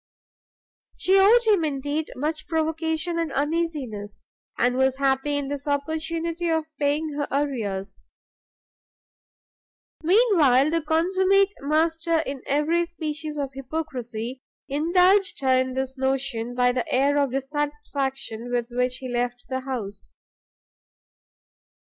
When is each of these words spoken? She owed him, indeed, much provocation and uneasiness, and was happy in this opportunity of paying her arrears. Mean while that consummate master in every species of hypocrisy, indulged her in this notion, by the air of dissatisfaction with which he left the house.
She 0.97 1.15
owed 1.15 1.43
him, 1.45 1.63
indeed, 1.63 2.09
much 2.15 2.47
provocation 2.47 3.19
and 3.19 3.31
uneasiness, 3.33 4.23
and 4.57 4.75
was 4.75 4.97
happy 4.97 5.37
in 5.37 5.47
this 5.47 5.67
opportunity 5.67 6.49
of 6.49 6.65
paying 6.79 7.13
her 7.13 7.27
arrears. 7.29 8.09
Mean 10.01 10.37
while 10.39 10.71
that 10.71 10.87
consummate 10.87 11.53
master 11.61 12.17
in 12.25 12.41
every 12.47 12.87
species 12.87 13.37
of 13.37 13.51
hypocrisy, 13.53 14.41
indulged 14.67 15.39
her 15.41 15.53
in 15.61 15.75
this 15.75 15.95
notion, 15.99 16.55
by 16.55 16.71
the 16.71 16.91
air 16.91 17.19
of 17.19 17.29
dissatisfaction 17.29 18.49
with 18.51 18.69
which 18.71 18.97
he 18.97 19.07
left 19.07 19.45
the 19.49 19.59
house. 19.59 20.09